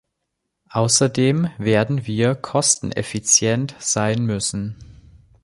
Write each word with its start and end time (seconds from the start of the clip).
Außerdem 0.71 1.51
werden 1.59 2.07
wir 2.07 2.33
kosteneffizient 2.33 3.75
sein 3.77 4.25
müssen. 4.25 4.75